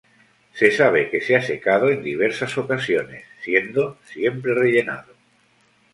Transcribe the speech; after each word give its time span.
Se 0.59 0.71
sabe 0.71 1.11
que 1.11 1.21
se 1.21 1.35
ha 1.35 1.43
secado 1.43 1.91
en 1.91 2.01
diversas 2.01 2.57
ocasiones, 2.57 3.23
siendo 3.43 3.99
siempre 4.05 4.55
rellenado. 4.55 5.13